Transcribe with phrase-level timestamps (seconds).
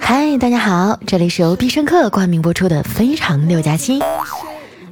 [0.00, 3.98] 嗨，大家好，这里是由必胜客冠名播出的《非常六加七》。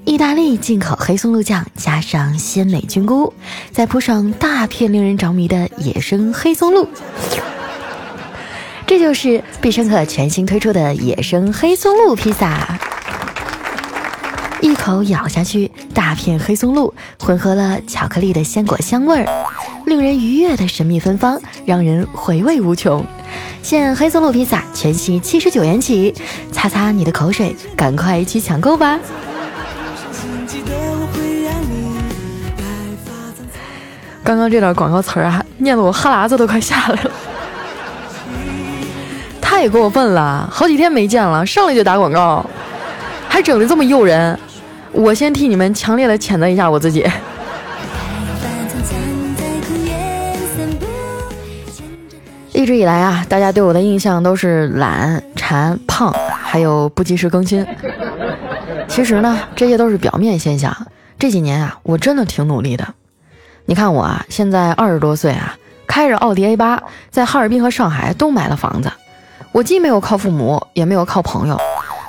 [0.04, 3.32] 意大利进口黑松露酱，加上鲜美菌菇，
[3.70, 6.86] 再铺上大片令人着迷的野生黑松露，
[8.86, 12.78] 这就是必胜客全新推出的野生黑松露披萨。
[14.60, 19.46] 一口咬下去，大片黑松露混合了巧克力的鲜果香味儿，
[19.86, 23.02] 令人愉悦的神秘芬芳，让人回味无穷。
[23.62, 26.12] 现黑松露披萨全系七十九元起，
[26.50, 28.98] 擦擦你的口水，赶快去抢购吧！
[34.24, 37.10] 刚刚这段广告词儿啊，念得我哈喇子都快下来了，
[39.40, 40.48] 太过分了！
[40.52, 42.44] 好几天没见了，上来就打广告，
[43.28, 44.38] 还整的这么诱人，
[44.90, 47.08] 我先替你们强烈的谴责一下我自己。
[52.62, 57.66] 一直以来啊，大家对我的印象都是懒、馋、胖，还有不及时更新。
[58.86, 60.72] 其实呢，这些都是表面现象。
[61.18, 62.94] 这几年啊，我真的挺努力的。
[63.64, 65.56] 你看我啊，现在二十多岁啊，
[65.88, 68.92] 开着奥迪 A 八，在哈尔滨和上海都买了房子。
[69.50, 71.60] 我既没有靠父母，也没有靠朋友，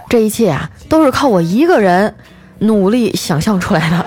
[0.08, 2.14] 这一切啊，都是靠我一个人
[2.59, 4.06] 努力想象出来的。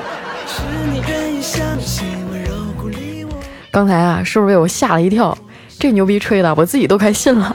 [3.72, 5.36] 刚才啊，是不是被我吓了一跳？
[5.78, 7.54] 这牛逼吹的，我自己都快信了。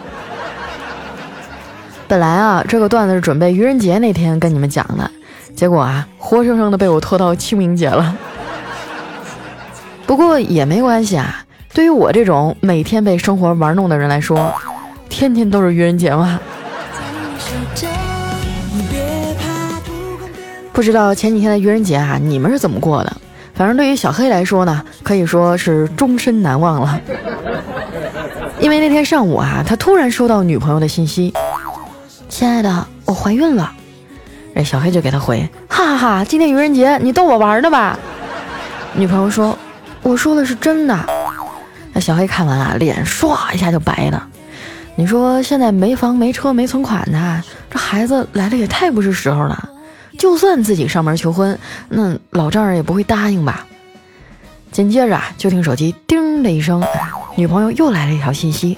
[2.07, 5.09] 本来啊，这个段子是准备愚人节那天跟你们讲的，
[5.55, 8.15] 结果啊，活生生的被我拖到清明节了。
[10.05, 14.53] 不过也没关系啊，对于我这种每天被生活玩弄的人来说，
[15.09, 16.39] 天天都是愚人节嘛。
[20.73, 23.17] 不知道前几天的愚人节啊，你们是怎么过的？
[23.53, 26.99] 反正对于小黑来说呢，可以说是终身难忘了。
[28.61, 31.33] 因为那天上午啊，他突然收到女朋友的信息
[32.29, 33.73] ：“亲爱的，我怀孕了。”
[34.55, 37.99] 哎，小黑就给他回：“哈哈哈，今天愚人节，你逗我玩的吧？”
[38.95, 39.57] 女朋友说。
[40.03, 40.97] 我说的是真的，
[41.93, 44.27] 那小黑看完啊，脸唰一下就白了。
[44.95, 49.69] 你说现在没房没车没存款的，这孩子来的也太不是时候了。
[50.17, 51.55] 就算自己上门求婚，
[51.87, 53.67] 那老丈人也不会答应吧？
[54.71, 56.83] 紧接着啊，就听手机叮的一声，
[57.35, 58.77] 女朋友又来了一条信息：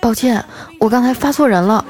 [0.00, 0.44] 抱歉，
[0.78, 1.84] 我刚才发错人了。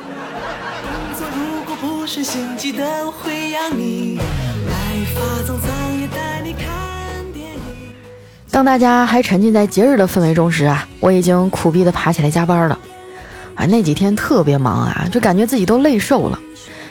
[8.50, 12.78] 当大家还沉浸在节日的氛围中时啊，我已经苦逼的爬起来加班了。
[13.56, 16.38] 啊，那几天特别忙啊，就感觉自己都累瘦了。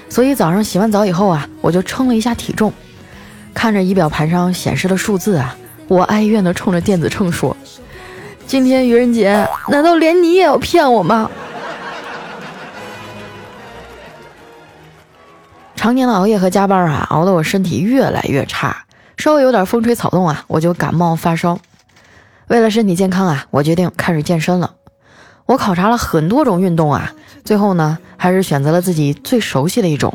[0.10, 2.74] 所以早上洗完澡以后啊，我就称了一下体重。
[3.54, 5.56] 看着仪表盘上显示的数字啊，
[5.88, 7.56] 我哀怨的冲着电子秤说
[8.46, 11.30] ：“今天愚人节，难道连你也要骗我吗？”
[15.76, 18.86] 常年的熬夜和加班啊，熬得我身体越来越差。
[19.18, 21.60] 稍微有点风吹草动啊，我就感冒发烧。
[22.48, 24.76] 为了身体健康啊，我决定开始健身了。
[25.46, 27.12] 我考察了很多种运动啊，
[27.44, 30.14] 最后呢，还是选择了自己最熟悉的一种，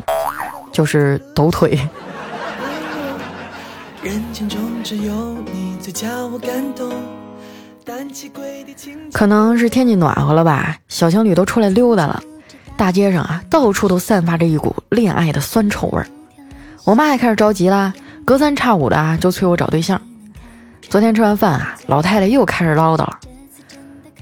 [0.71, 1.87] 就是抖腿。
[4.01, 5.13] 人群中只有
[5.53, 6.89] 你最叫我感动
[9.11, 12.21] 可能是天气暖和了吧，小情侣都出来溜达了。
[12.77, 16.07] 大街上啊，到处都散发着一股恋爱的酸臭味儿。
[16.85, 17.93] 我妈也开始着急啦。
[18.25, 19.99] 隔三差五的啊，就催我找对象。
[20.81, 23.07] 昨天吃完饭啊，老太太又开始唠叨：“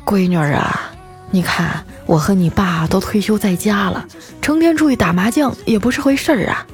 [0.05, 0.91] 闺女啊，
[1.29, 4.05] 你看我和你爸都退休在家了，
[4.41, 6.65] 成天出去打麻将也不是回事儿啊。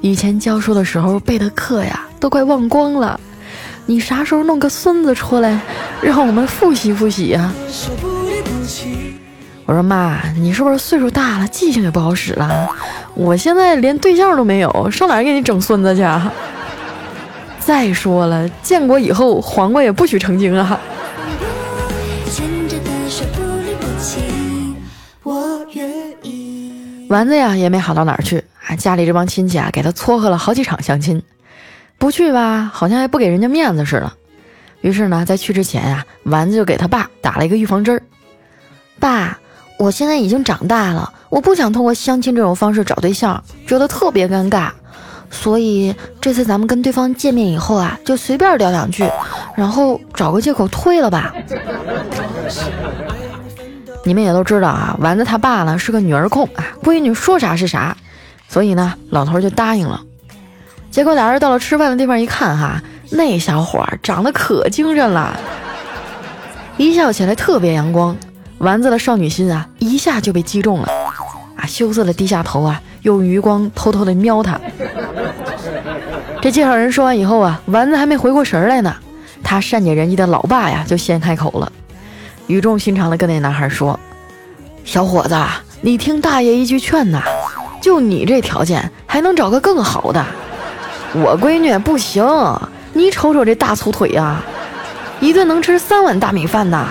[0.00, 3.20] 以前教书的时候背的课呀，都快忘光了。
[3.86, 5.60] 你啥时候弄个孙子出来，
[6.00, 7.52] 让我们复习复习呀？”
[9.64, 12.68] 我说：“妈，你是不是岁数大了，记性也不好使了？
[13.14, 16.32] 我现在连对象都没有，上哪给你整孙子去？”啊
[17.64, 20.80] 再说了，建国以后黄瓜也不许成精啊！
[27.08, 31.22] 丸子呀也没好到哪儿去啊，家里这帮亲戚啊给他撮合了好几场相亲，
[32.02, 34.12] 不去吧，好像还不给人家面子似的。
[34.80, 38.02] 于是呢，在去之前呀，丸子就给他爸打了一个预防针儿
[38.98, 39.38] ：“爸，
[39.78, 44.70] 我现在已经长大了，我不想通过相亲这种方式找对象，觉得特别尴尬。”
[45.30, 49.08] 所以这次咱们跟对方见面以后啊，就随便聊两句，
[49.54, 51.32] 然后找个借口退了吧。
[54.04, 57.96] 你们也都知道啊，丸子他爸呢是个女儿控啊，闺女说啥是啥，
[58.48, 60.02] 所以呢老头就答应了。
[60.92, 62.78] 结果俩人到了吃饭的地方一看哈，
[63.10, 65.34] 那小伙长得可精神了，
[66.76, 68.14] 一笑起来特别阳光。
[68.58, 70.88] 丸子的少女心啊，一下就被击中了，
[71.56, 74.60] 啊，羞涩的低下头啊，用余光偷偷的瞄他。
[76.42, 78.94] 这介绍人说完以后啊，丸子还没回过神来呢，
[79.42, 81.72] 他善解人意的老爸呀就先开口了，
[82.48, 83.98] 语重心长的跟那男孩说
[84.84, 85.34] ：“小伙子，
[85.80, 87.22] 你听大爷一句劝呐，
[87.80, 90.22] 就你这条件，还能找个更好的？
[91.14, 92.24] 我闺女不行，
[92.94, 94.42] 你瞅瞅这大粗腿呀，
[95.20, 96.88] 一顿能吃三碗大米饭呐。”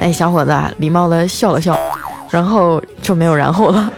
[0.00, 1.78] 哎，小伙子礼貌的笑了笑，
[2.28, 3.90] 然后就没有然后了。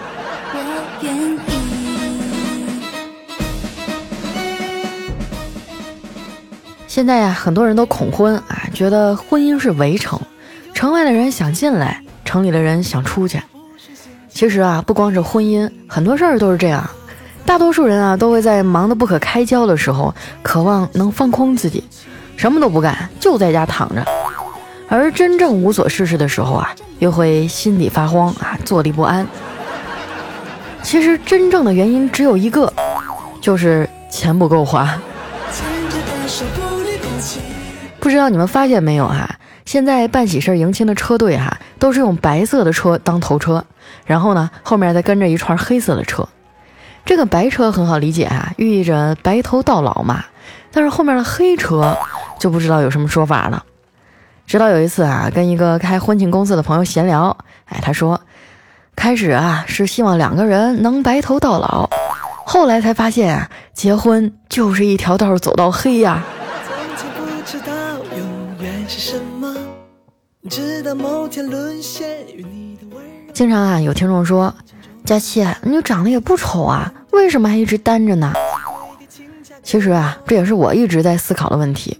[6.87, 10.21] 现在呀，很多人都恐婚啊，觉得婚姻是围城，
[10.73, 13.43] 城外的人想进来，城里的人想出去。
[14.29, 16.89] 其实啊，不光是婚姻，很多事儿都是这样。
[17.47, 20.13] 大多数人啊，都会在忙得不可开交的时候，
[20.43, 21.83] 渴望能放空自己，
[22.37, 24.03] 什么都不干，就在家躺着；
[24.89, 29.27] 而真正无所事事的时候啊，又会心里发慌啊，坐立不安。
[30.83, 32.71] 其实真正的原因只有一个，
[33.41, 35.01] 就是钱不够花。
[38.01, 39.37] 不知道你们发现没有哈？
[39.65, 43.65] 现在办喜事迎亲的车队哈，都是用白色的车当头车，
[44.05, 46.29] 然后呢，后面再跟着一串黑色的车。
[47.07, 50.25] 这个白车很好理解啊，寓意着白头到老嘛。
[50.73, 51.97] 但是后面的黑车
[52.39, 53.65] 就不知道有什么说法了。
[54.47, 57.37] 直到有一次啊，跟一个开婚庆公司的朋友闲聊，
[57.67, 58.21] 哎，他说，
[58.95, 61.89] 开始啊是希望两个人能白头到老，
[62.45, 66.23] 后来才发现啊，结婚就是一条道走到黑呀。
[73.33, 74.55] 经常啊，有听众说
[75.07, 78.33] ：“佳期，你长得也不丑啊，为什么还一直单着呢？”
[79.63, 81.97] 其实啊，这也是我一直在思考的问题。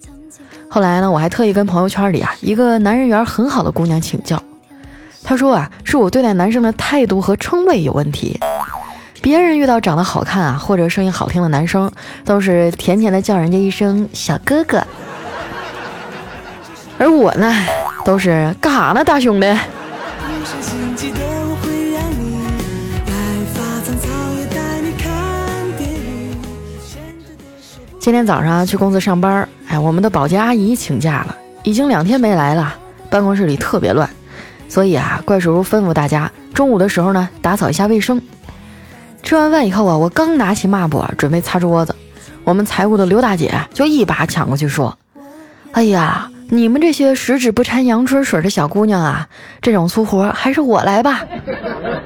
[0.69, 4.43] 后来呢，我还特意跟朋友圈里啊一个男人缘很好的姑娘请教，
[5.23, 8.39] 她说啊，是我对待男生的态度和称谓有问题。
[9.23, 11.91] 别人遇到长得好看啊或者声音好听的男生，
[12.25, 14.85] 都是甜甜的叫人家一声小哥哥。
[16.99, 17.53] 而我呢，
[18.05, 19.47] 都是干啥呢，大兄弟？
[28.07, 32.73] 今天早上去公司上班，哎，我们的保洁阿姨请假了，已经两天没来了，
[33.11, 34.09] 办公室里特别乱，
[34.69, 38.23] 所以啊，怪叔叔吩咐大家中午的时候呢，打扫一下卫生。
[39.25, 41.97] 吃完饭以后啊，我刚拿起抹布准备擦桌子，
[42.45, 44.97] 我们财务的刘大姐就一把抢过去说
[45.75, 49.29] ：“哎呀！”你们这些十指不沾阳春水的小姑娘啊，
[49.61, 51.25] 这种粗活还是我来吧。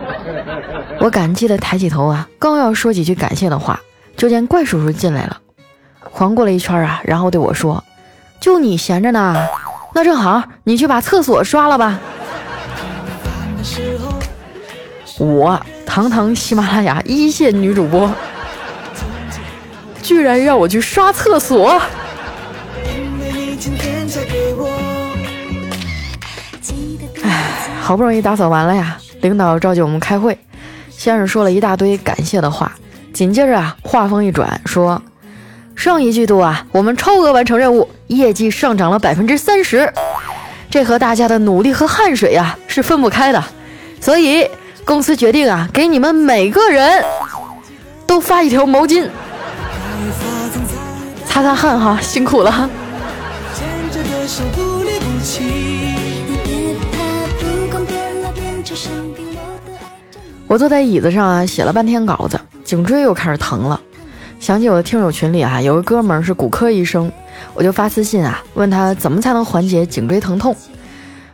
[0.99, 3.79] 我感激的抬起头啊，刚要说几句感谢的话，
[4.17, 5.37] 就见怪叔叔进来了，
[6.11, 7.83] 环过了一圈啊，然后对我说
[8.41, 9.37] ：“就你闲着呢，
[9.95, 11.99] 那正好，你去把厕所刷了吧。”
[15.19, 18.11] 我堂堂喜马拉雅一线女主播，
[20.03, 21.81] 居然让我去刷厕所。
[27.81, 30.39] 好不容易打扫完了呀，领导召集我们开会，
[30.89, 32.73] 先是说了一大堆感谢的话，
[33.13, 35.03] 紧接着啊，话锋一转说，
[35.77, 39.91] 上一季度啊，我们超额完成任务，业绩上涨了百分之三十，
[40.71, 43.43] 这和大家的努力和汗水呀是分不开的，
[44.01, 44.47] 所以
[44.85, 47.03] 公司决定啊，给你们每个人
[48.07, 49.09] 都发一条毛巾，
[51.27, 52.69] 擦擦汗哈，辛苦了。
[60.47, 63.81] 我坐在椅子上啊，写了半天稿子，颈椎又开始疼了。
[64.41, 67.13] 想起我的听友群里啊，有个哥们儿是骨科医生，
[67.53, 70.57] 我就发私信啊，问他怎么才能缓解颈椎疼痛。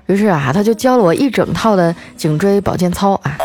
[0.07, 3.39] 于是啊，他就教了我一整套的颈椎保健操啊，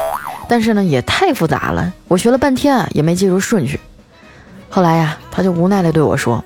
[0.50, 3.80] 但是呢，也太复杂了，我学了半天啊，也没记住顺序。
[4.68, 6.44] 后来呀，他就无奈的对我说：“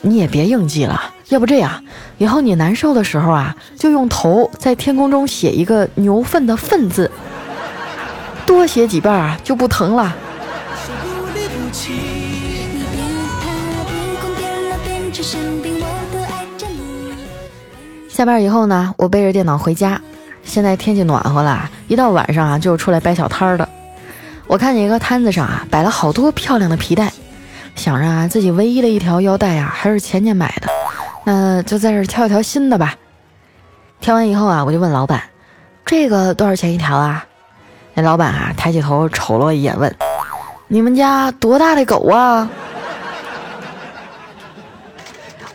[0.00, 1.84] 你也别硬记了，要不这样，
[2.16, 7.10] 以后你难受的时候啊，就用头在天空中写一个牛粪的粪字。”
[8.46, 10.16] 多写几遍啊，就不疼了。
[18.18, 20.00] 下班以后呢，我背着电脑回家。
[20.42, 23.68] 现在天气暖和了，一到晚上啊，就出来摆小摊儿的。
[24.48, 27.12] 我看见一个摊子上啊，摆了好多漂亮的皮带，
[27.76, 30.66] 想着啊，自己唯一的一条腰带啊，还是前年买的，
[31.22, 32.96] 那就在这挑一条新的吧。
[34.00, 35.22] 挑完以后啊，我就问老板
[35.86, 37.24] ：“这个多少钱一条啊？”
[37.94, 39.94] 那老板啊，抬起头瞅了我一眼，问
[40.66, 42.50] ：“你们家多大的狗啊？”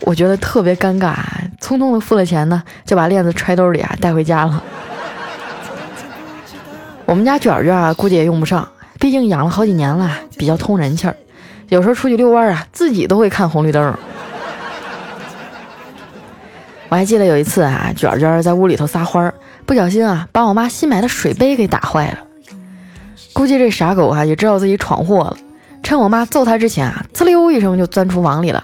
[0.00, 1.14] 我觉得特别尴尬，
[1.64, 4.62] 匆匆的付了钱呢，就把链子揣兜里啊带回家了。
[7.06, 8.68] 我们家卷卷啊，估计也用不上，
[9.00, 11.16] 毕竟养了好几年了，比较通人气儿。
[11.70, 13.96] 有时候出去遛弯啊，自己都会看红绿灯。
[16.90, 19.32] 我还记得有一次啊，卷卷在屋里头撒欢儿，
[19.64, 22.18] 不小心啊，把我妈新买的水杯给打坏了。
[23.32, 25.36] 估计这傻狗啊，也知道自己闯祸了，
[25.82, 28.62] 趁我妈揍他之前啊，呲溜一声就钻出网里了。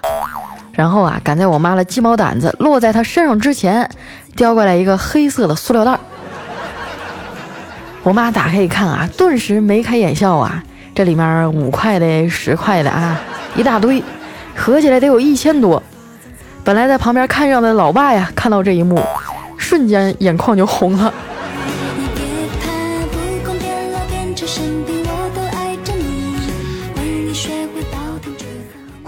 [0.73, 3.89] 然后啊，赶在我妈的鸡毛掸子落在她身上之前，
[4.35, 5.99] 叼过来一个黑色的塑料袋。
[8.03, 10.63] 我妈打开一看啊，顿时眉开眼笑啊，
[10.95, 13.19] 这里面五块的、十块的啊，
[13.55, 14.01] 一大堆，
[14.55, 15.81] 合起来得有一千多。
[16.63, 19.03] 本来在旁边看热闹的老爸呀，看到这一幕，
[19.57, 21.13] 瞬间眼眶就红了。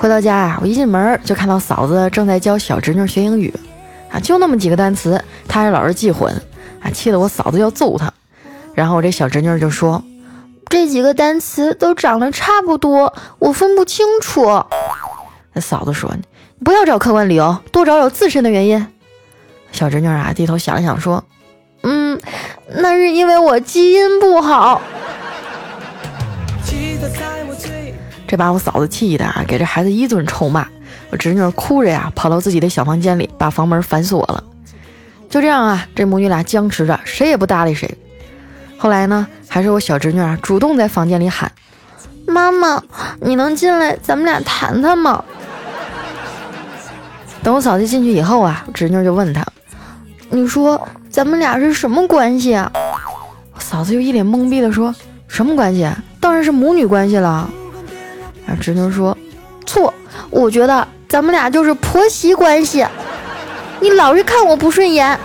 [0.03, 3.53] 回到家啊，我一进门就看到嫂子正在教小侄女学英语，
[4.11, 6.29] 啊，就那么几个单词，她还老是记混，
[6.81, 8.11] 啊，气得我嫂子要揍她。
[8.73, 10.03] 然后我这小侄女就说
[10.67, 14.61] ：“这几个单词都长得差不多，我分不清楚。”
[15.55, 16.13] 那嫂子说
[16.65, 18.85] ：“不要找客观理由，多找找自身的原因。”
[19.71, 21.23] 小侄女啊，低头想了想说
[21.83, 22.19] ：“嗯，
[22.75, 24.81] 那是因为我基因不好。”
[28.27, 30.67] 这把我嫂子气的啊，给这孩子一顿臭骂。
[31.09, 34.43] 我侄女哭着呀，跑到自己的小房间里，把房门反锁了。
[35.29, 37.97] 就这样啊，这母女俩僵持着，谁也不搭理谁。
[38.77, 41.51] 后来呢，还是我小侄女啊，主动在房间里喊
[42.27, 42.81] ：“妈妈，
[43.19, 45.23] 你能进来，咱们俩谈谈吗？”
[47.43, 49.45] 等我嫂子进去以后啊，侄女就问她
[50.29, 52.71] ：“你说咱们俩是什么关系啊？”
[53.53, 54.93] 我嫂子就一脸懵逼的说
[55.27, 55.89] ：“什么关系？
[56.19, 57.49] 当然是母女关系了。”
[58.45, 59.17] 然后侄女说
[59.65, 59.93] ：“错，
[60.29, 62.85] 我觉得咱们俩就是婆媳关系。
[63.79, 65.17] 你老是看我不顺眼。”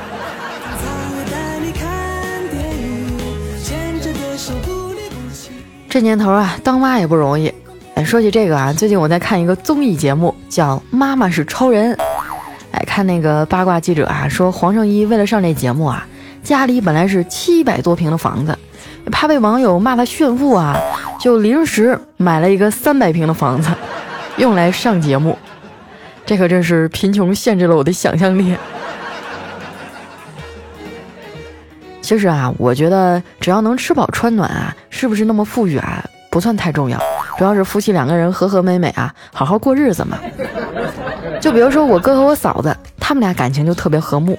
[5.88, 7.52] 这年头啊，当妈也不容易。
[7.94, 11.92] 哎，说起这个啊，最近我在看一个综艺节目，叫《妈妈是超人》。
[12.70, 16.06] 哎，看那个八卦记者啊，说黄圣依为了上这节目啊，
[16.44, 18.56] 家里本来是七百多平的房子，
[19.10, 20.78] 怕被网友骂他炫富啊，
[21.18, 23.70] 就临时买了一个三百平的房子，
[24.36, 25.36] 用来上节目。
[26.24, 28.54] 这可真是贫穷限制了我的想象力。
[32.00, 36.98] 其实啊，我觉得只要能吃饱穿暖啊，是不是那么富裕啊，不算太重要。
[37.36, 40.18] 主要是夫妻两个人和和美美啊，好好过日子嘛。
[41.40, 44.38] 就比如说我哥和我嫂子，他们俩感情就特别和睦。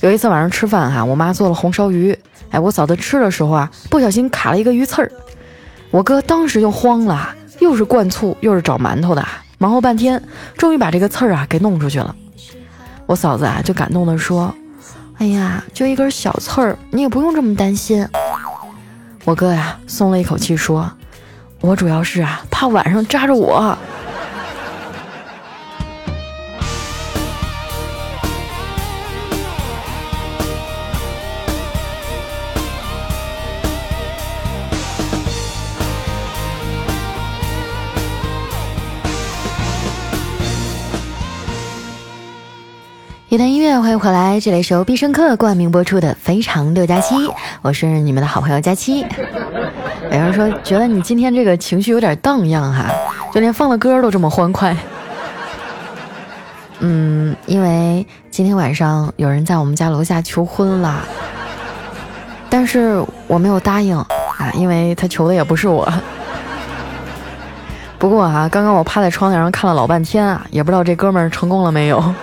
[0.00, 2.18] 有一次晚上吃饭哈，我妈做了红烧鱼，
[2.50, 5.10] 哎，我嫂子吃的时候啊，不小心卡了一个鱼刺儿，
[5.94, 9.24] 我哥当时就慌了，又是灌醋又是找馒头的，
[9.58, 10.20] 忙活半天，
[10.58, 12.12] 终于把这个刺儿啊给弄出去了。
[13.06, 14.52] 我嫂子啊就感动的说。
[15.18, 18.04] 哎呀，就一根小刺儿，你也不用这么担心。
[19.24, 20.90] 我哥呀，松了一口气说
[21.62, 23.78] ：“我主要是啊，怕晚上扎着我。”
[43.34, 47.16] 一段音乐，欢迎回来，这里是由必胜客冠名播出的《非常六加七》，
[47.62, 49.04] 我是你们的好朋友佳期。
[50.04, 52.86] 有人说觉得你今天这个情绪有点荡漾哈，
[53.32, 54.76] 就连放的歌都这么欢快。
[56.78, 61.02] 嗯，因为今天晚上有人在我们家楼下求婚了，
[62.48, 64.06] 但是我没有答应啊，
[64.54, 65.92] 因为他求的也不是我。
[67.98, 72.14] 不过啊，刚刚我趴在窗台上看了老半天啊，也不知道这哥们儿成功了没有。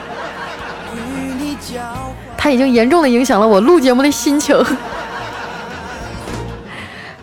[2.44, 4.58] 他已经严重的影响了我录节目的心情。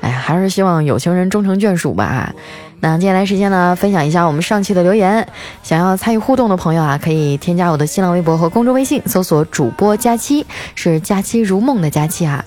[0.00, 2.32] 哎呀，还是希望有情人终成眷属吧。
[2.80, 5.26] 那接下来时间呢，分享一下我们上期的留言。
[5.64, 12.44] 想要参与互动的朋友啊，可以添加我的新浪微博和公众微信，搜索主播佳期，是佳期如梦的佳期啊。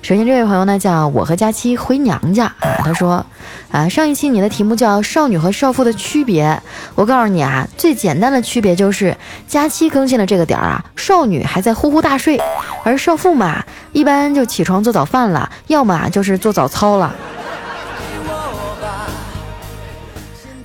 [0.00, 3.24] 首先这位朋友呢，叫我和佳期回娘家啊，他说
[3.70, 6.62] 啊，上一期你的题目叫少女和少妇的区别，
[6.94, 9.14] 我告诉你啊，最简单的区别就是
[9.46, 12.40] 佳期更新的这个点儿啊，少女还在呼呼大睡，
[12.84, 13.62] 而少妇嘛，
[13.92, 17.14] 一般就起床做早饭了，要么就是做早操了。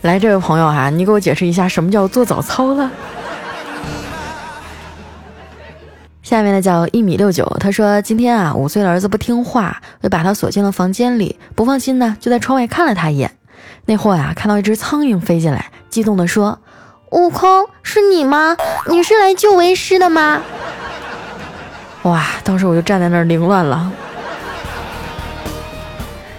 [0.01, 2.89] 来，这位朋友哈，你给我解释一下什么叫做早操了？
[6.23, 13.29] 下面呢叫一米六九，他说今天啊，五岁的儿子不听话，就把他锁进了房间里，不放心呢，就在窗外看了他一眼。
[13.85, 16.59] 那货呀，看到一只苍蝇飞进来，激动的说
[17.11, 18.55] ：“悟空，是你吗？
[18.87, 20.41] 你是来救为师的吗？”
[22.03, 23.91] 哇，当时我就站在那儿凌乱了。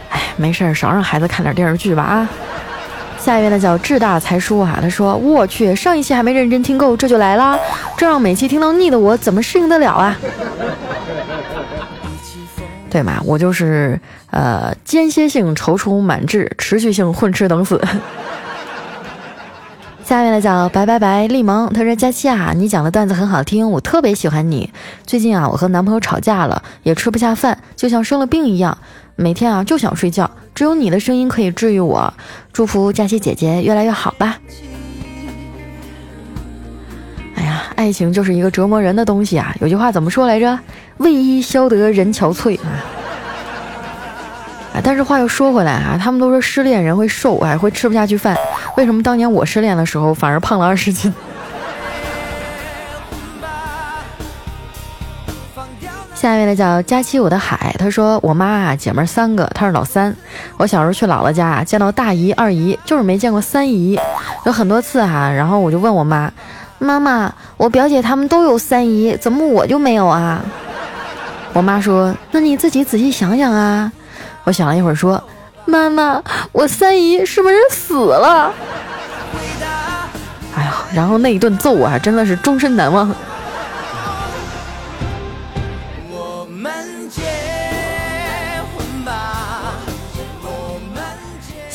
[0.09, 2.29] 哎，没事儿，少让孩子看点电视剧吧啊。
[3.21, 7.59] 下一位呢叫志大才疏啊，他说：“我去，上一期还没认真听够，这就来啦，
[7.97, 10.17] 这让每期听到腻的我怎么适应得了啊？”
[12.91, 14.01] 对嘛，我就是
[14.31, 17.81] 呃间歇性踌躇满志，持续性混吃等死。
[20.03, 24.73] 下面呢叫白白白立萌，他说：“佳期啊，你讲的段子很好听，我特别喜欢你。
[25.07, 28.77] 最近啊，我和男朋友吵架了，也吃不下饭，就像生了病一样，
[29.21, 32.13] 每天啊就想睡觉，只有你的声音可以治愈我。
[32.55, 34.39] 祝福佳琪姐姐越来越好吧。”
[37.37, 39.55] 哎呀，爱情就是一个折磨人的东西啊！
[39.61, 40.59] 有句话怎么说来着？
[40.97, 42.59] 为伊消得人憔悴。
[44.73, 48.35] 啊，但是话又说回来啊，他们都说失恋人会瘦，还会吃不下去饭。
[48.79, 51.13] 为什么当年我失恋的时候反而胖了二十斤？
[56.21, 60.15] 下一位呢叫佳期我的海，他说我妈啊姐妹三个，她是老三。
[60.59, 63.99] 我小时候去姥姥家啊，见到大姨二姨，就是没见过三姨。
[64.45, 66.31] 有很多次哈，然后我就问我妈，
[66.79, 70.43] 妈妈，我表姐她们都有三姨，怎么我就没有啊？
[71.55, 73.91] 我妈说，那你自己仔细想想啊。
[74.45, 75.23] 我想了一会儿，说
[75.65, 76.23] ：“妈妈，
[76.53, 78.53] 我三姨是不是死了？”
[80.55, 83.11] 哎呀，然后那一顿揍啊，真的是终身难忘。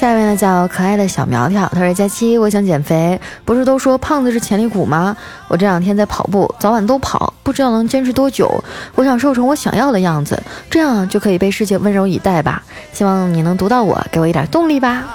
[0.06, 5.18] 下面呢叫可爱的小苗条，他说：“佳期，我想减肥，不是都说胖子是潜力股吗？
[5.48, 8.64] 我这两天在跑步，早晚都跑，不知道能坚持多久。
[8.94, 12.62] 我想瘦成我想要的样子，这样就可以被世界温柔以待吧。
[12.94, 15.06] 希望你能读到我，给我一点动力吧。”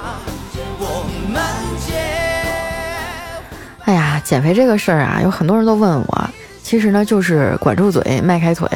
[3.85, 6.31] 哎呀，减肥这个事儿啊，有很多人都问我，
[6.65, 8.69] 其实呢就是管住嘴，迈开腿，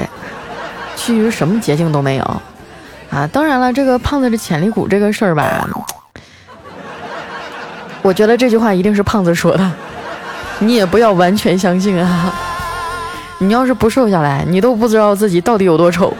[0.94, 2.40] 其余什么捷径都没有
[3.10, 3.28] 啊。
[3.32, 5.68] 当然了，这个胖子是潜力股这个事儿吧。
[8.04, 9.72] 我觉得这句话一定是胖子说的，
[10.58, 12.30] 你也不要完全相信啊！
[13.38, 16.14] 你要是不瘦下来，你都不知道自己到底有多丑。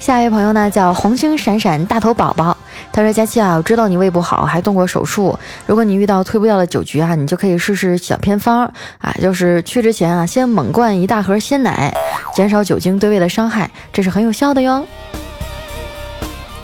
[0.00, 2.56] 下一位朋友呢，叫红星闪闪大头宝宝，
[2.90, 5.38] 他说：“佳期啊，我知道你胃不好，还动过手术。
[5.66, 8.64] 如果你遇到推不掉的酒局啊，你就可以试试小偏方
[8.96, 11.94] 啊，就是去之前啊，先猛灌一大盒鲜奶，
[12.34, 14.86] 减少酒精对胃的伤害，这是很有效的哟。”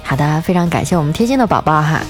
[0.05, 2.01] 好的，非常感谢我们贴心的宝宝哈。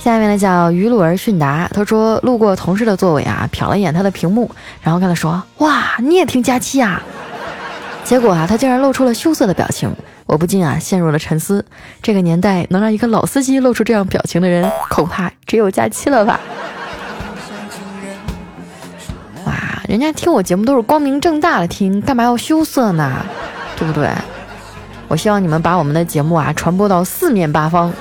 [0.00, 7.02] 下面呢叫于鲁尔迅达，他说路过同事的座位啊，瞟了一眼他的屏幕，然后跟他说：“哇，你也听佳期啊？”
[8.04, 9.90] 结果啊，他竟然露出了羞涩的表情，
[10.24, 11.64] 我不禁啊陷入了沉思。
[12.00, 16.40] 这个年代能让一个老司机露出这样表情的人，恐怕只有佳期了吧？
[19.44, 23.24] 哇，人家听我节目都是光明正大的听，干嘛要羞涩呢？
[23.76, 24.08] 对不对？
[25.08, 27.92] 我希望你们把我们的节目啊传播到四面八方，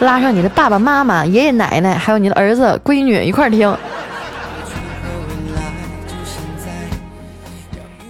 [0.00, 3.74] 拉上你的爸爸妈妈、爷爷奶奶，还有你的儿子、闺女一块儿听。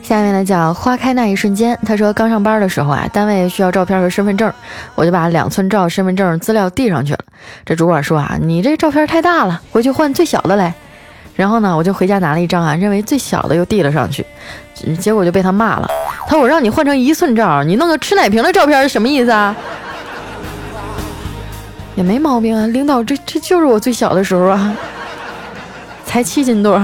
[0.03, 4.53] 下面呢叫花开那一瞬间，他说刚上班的时候啊，单位需要照片和身份证，
[4.95, 7.21] 我就把两寸照身份证资料递上去了。
[7.65, 10.75] 这主管说啊，你这照片太大了，回去换最小的来。
[11.35, 14.25] 然后呢，我就回家拿了一张啊，认为最小的又递了上去，
[14.99, 15.89] 结果就被他骂了。
[16.27, 19.55] 他说：“我让你换成一寸照，你弄个吃奶瓶的照片是什么意思啊？”
[21.97, 24.75] 也没毛病啊，领导，这这就是我最小的时候啊，
[26.05, 26.81] 才七斤多。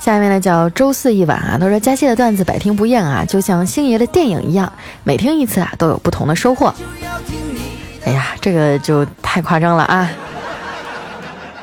[0.00, 4.72] 下面呢叫周四一晚啊，他说佳期的段子百听不厌啊，就像星爷的电影一样，
[5.04, 6.74] 每听一次啊都有不同的收获。
[8.04, 10.08] 哎呀，这个就太夸张了啊！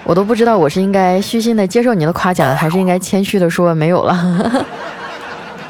[0.04, 4.64] 我都不知道我是应该虚心的接受你的夸奖，还是应该谦虚的说没有了。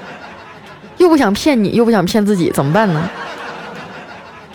[0.97, 3.09] 又不想骗你，又不想骗自己，怎么办呢？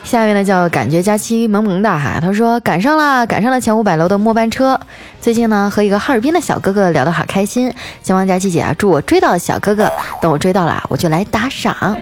[0.05, 4.79] 下面呢叫感觉佳期萌萌哒哈，他说赶上了，赶上了前五百楼的末班车。
[5.21, 7.73] 最近呢和一个哈尔滨的小哥哥聊得好开心，
[8.03, 11.97] 希望佳期姐啊祝我追到小哥哥，等我追到了我就来打赏。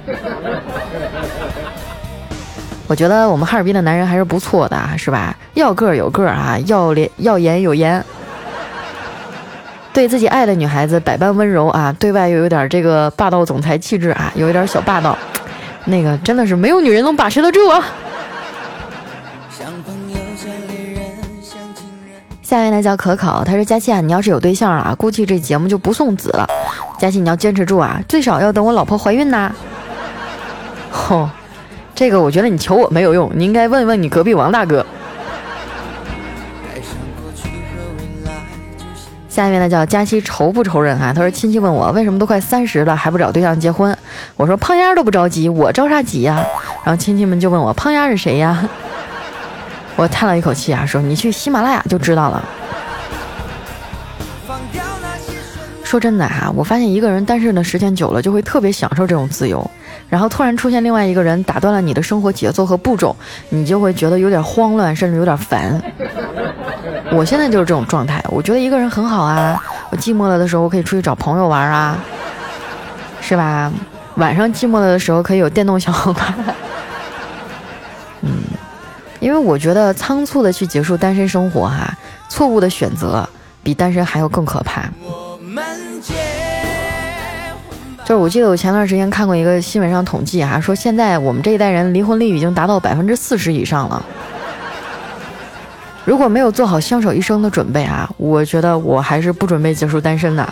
[2.91, 5.33] 我觉得我们哈尔滨的男人还是不错的，是吧？
[5.55, 8.05] 要个有个啊，要脸要颜有颜，
[9.93, 15.17] 对自己爱的女孩子百般温柔啊，对外又有点这个霸道总裁气质啊，有一点小霸道，
[15.85, 17.81] 那个真的是没有女人能把持得住啊。
[22.43, 26.45] 下面呢叫可口，他说佳琪啊，你要是有对象了，估计这节目就不送子了。
[26.99, 29.55] 佳琪你要坚持住啊，最少要等我老婆怀孕呐。
[30.91, 31.31] 吼。
[32.01, 34.87] 这个我觉得你求我没有用，你应该问问你隔壁王大哥。
[39.29, 41.13] 下一位呢叫佳期愁不愁人啊？
[41.15, 43.95] 他说亲戚问我为什么都快三十了还不找对象结婚？
[44.39, 46.43] 我说胖丫都不着急，我着啥急呀？
[46.87, 48.67] 然后亲戚们就问我胖丫是谁呀？
[49.97, 52.43] 我叹了一口气啊，说你去喜马拉雅就知道了。
[55.91, 59.69] 说真的哈，我发现一个人单身的时间久了，就会特别享受这种自由。
[60.09, 63.17] 然后突然出现另外一个人，打断了你的生活节奏和步骤，
[63.49, 65.83] 你就会觉得有点慌乱，甚至有点烦。
[67.11, 69.61] 我现在就是这种状态，我觉得一个人很好啊。
[69.91, 71.99] 我寂寞了的时候，我可以出去找朋友玩啊，
[73.21, 73.73] 是吧？
[74.15, 76.33] 晚上寂寞了的时候，可以有电动小黄瓜。
[78.21, 78.31] 嗯，
[79.19, 81.93] 因为我觉得仓促的去结束单身生活，哈，
[82.29, 83.29] 错误的选择
[83.65, 84.85] 比单身还要更可怕。
[88.11, 94.05] 就是我记得我前段时间看过一个新闻上统计哈，说现在我们这一代人离婚率已经达到百分之四十以上了。
[96.05, 100.45] 如果没有做好相守一生的准备啊，我觉得我还是不准备结束单身的。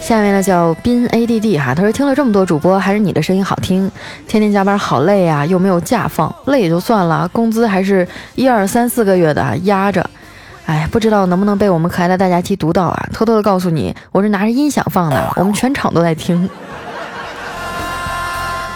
[0.00, 3.88] 下面呢叫斌 A D D 哈，他说听了这么多主播，还是你的声音好听。
[4.26, 10.04] 天天加班好累啊，又没有假放，累也就算了，工资还是一二三四个月的压着。
[10.66, 13.08] 哎，不知道能不能被我们可爱的大家期读到啊？
[13.12, 16.48] 偷偷的告诉你，我是拿着音响放的，我们全场都在听，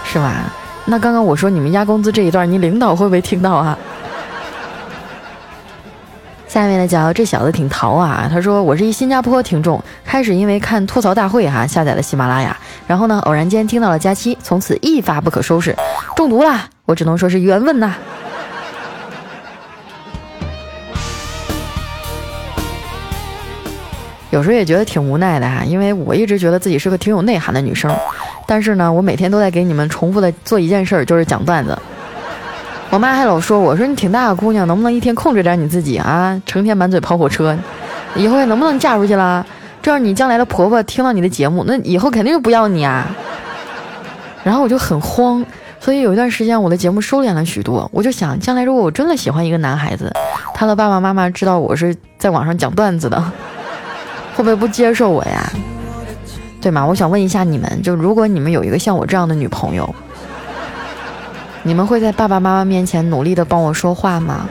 [0.04, 0.52] 是吧？
[0.84, 3.78] 那刚刚我说你们压工资这一段，你领导会不会听到啊？
[6.46, 15.74] 下面的叫这小子挺淘啊，他说我是一新加坡听众，开始因为看吐槽大会哈下载了喜马拉雅，然后呢偶然间听到了佳期，从此一发不可收拾，
[16.16, 16.68] 中毒啦！
[16.84, 17.94] 我只能说是缘分呐。
[24.30, 27.90] 有时候也觉得挺无奈的哈，因为我一直觉得自己是个挺有内涵的女生，
[28.46, 31.78] 但是呢，我每天都在给你们重复的做一件事儿，就是讲段子。
[32.90, 36.40] 我妈还老说我说你挺大个姑娘，能不能一天控制点你自己啊？
[36.46, 37.56] 成天满嘴跑火车，
[38.14, 39.44] 以后还能不能嫁出去了？
[39.80, 43.06] 这样你将来的婆婆听到你的节目，那以后肯定就不要你啊。
[44.42, 45.44] 然后我就很慌，
[45.80, 47.88] 所以有一段时间我的节目收敛了许多。
[47.92, 50.12] 我就想，将来如果我真的喜欢一个男孩子，
[50.54, 53.22] 他的爸爸妈妈知道我是在网上讲段子的。
[54.38, 55.50] 会不会不接受我呀？
[56.60, 56.86] 对吗？
[56.86, 59.92] 我想问一下你们，就如果你们有一个像我这样的女朋友，
[61.64, 64.48] 你们会在爸爸妈妈面前努力的帮我说话吗？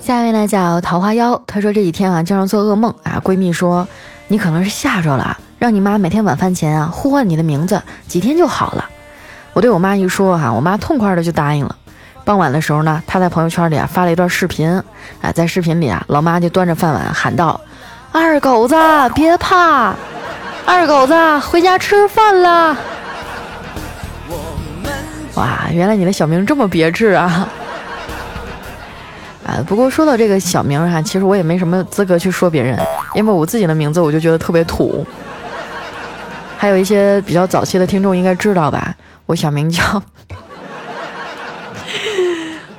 [0.00, 3.86] 下一位呢叫桃花妖，她说这几天啊经常做噩梦啊，闺蜜说
[4.26, 8.90] 你可能是吓着了，让你妈每天晚饭前啊呼唤你的名字，几天就好了。
[9.54, 11.74] 我对我妈一说哈，我妈痛快的就答应了。
[12.24, 14.68] 傍晚的时候呢，她在朋友圈里啊发了一段视频，
[15.22, 17.60] 啊，在视频里啊，老妈就端着饭碗喊道
[18.10, 18.74] ：“二狗子
[19.14, 19.94] 别怕，
[20.66, 22.76] 二狗子回家吃饭啦！”
[25.36, 27.48] 哇，原来你的小名这么别致啊！
[29.46, 32.76] 啊，不过说到这个小名哈，其实我也没什么资格去说别人，
[33.14, 35.06] 因为我自己的名字我就觉得特别土。
[36.56, 38.94] 还有一些比较早期的听众应该知道吧。
[39.26, 40.02] 我小名叫，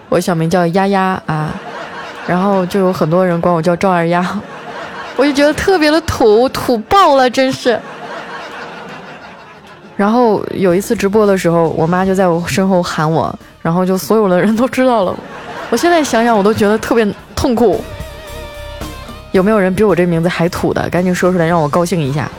[0.09, 1.49] 我小名叫丫丫啊，
[2.27, 4.23] 然后就有很多人管我叫赵二丫，
[5.15, 7.79] 我就觉得特别的土土爆了，真是。
[9.97, 15.15] 然后有一次直播的时候，我妈就在我身后喊我，然后就所有的人都知道了。
[15.71, 17.83] 我现在想想，我都觉得特别痛苦。
[19.31, 20.87] 有没有人比我这名字还土的？
[20.89, 22.29] 赶紧说出来，让我高兴一下。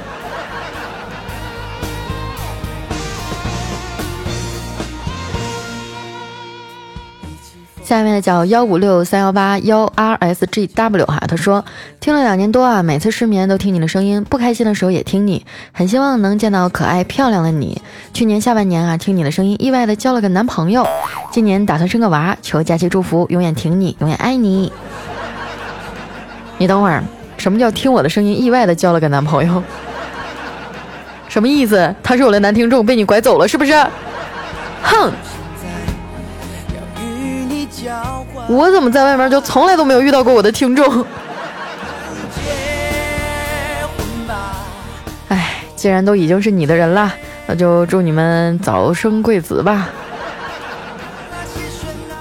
[7.86, 11.64] 下面的叫幺五六三幺八幺 R S G W 哈，他说
[12.00, 17.80] 听了两年多啊，每次失眠都听你的声音，不开心的时候也听你，很希望能见到可爱漂亮的你。
[18.12, 20.84] 去年下半年啊，听你的声音，意外的交了个男朋友，
[21.30, 24.72] 今年打算生个娃，求假期祝福，永远挺你，永远爱你。
[26.58, 27.04] 你等会儿，
[27.36, 29.62] 什么叫听我的声音意外的交了个男朋友？
[31.28, 31.94] 什么意思？
[32.02, 33.72] 他是我的男听众，被你拐走了是不是？
[34.82, 35.12] 哼！
[38.48, 40.84] 我怎么在外面就从来都没有遇到过我的听众？
[45.28, 47.12] 哎，既然都已经是你的人了，
[47.46, 49.88] 那就祝你们早生贵子吧。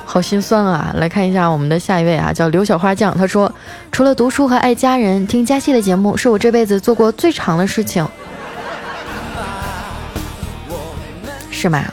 [0.05, 0.93] 好心酸啊！
[0.95, 3.15] 来看一下我们的下一位啊，叫刘小花酱。
[3.17, 3.51] 他说
[3.91, 8.07] ：“除了读书和爱家人，听佳期的节目是我这辈子做过最长的事情。
[11.51, 11.83] ”是吗？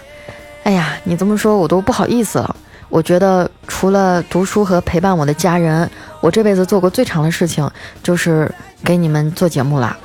[0.62, 2.54] 哎呀，你这么说，我都不好意思了。
[2.92, 7.68] 我觉得除了读书和陪伴我的家人，我这辈子做过最长的事情
[8.02, 9.96] 就是给你们做节目了，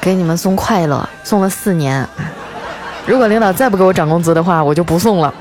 [0.00, 2.08] 给你们送快乐，送了四年。
[3.04, 5.32] 如果领导再不给我涨工资的话，我就不送了。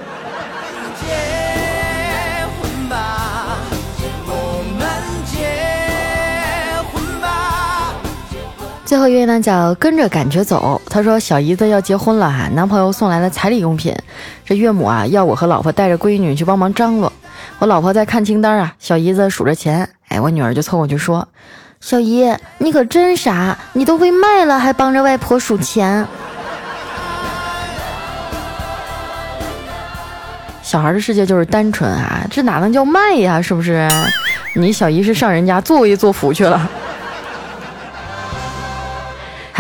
[8.92, 13.96] 最后一位呢叫跟着感觉走，他说小姨子要结婚了哈，男朋友送来了彩礼用品，
[14.44, 17.14] 这岳母啊要我和老婆带着闺女去帮忙张罗，
[17.60, 21.26] 我老婆在看清单啊，小姨子数着钱，哎，我女儿就凑过去说，
[21.80, 26.06] 小姨你可真傻，你都被卖了还帮着外婆数钱。
[30.62, 33.42] 小孩的世界就是单纯啊，这哪能叫卖呀？
[33.42, 33.88] 是不是？
[34.54, 36.70] 你小姨是上人家做一做福去了。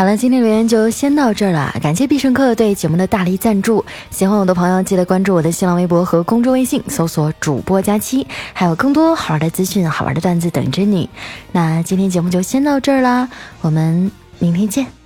[0.01, 1.71] 好了，今天留言就先到这儿了。
[1.79, 3.85] 感谢必胜客对节目的大力赞助。
[4.09, 11.07] 喜欢我的朋友，记得关注我的新浪微博和公众微信，搜索“主播佳期”，还有更多好玩的资讯、好玩的段子等着你。
[11.51, 13.29] 那今天节目就先到这儿啦，
[13.61, 15.00] 我们明天见。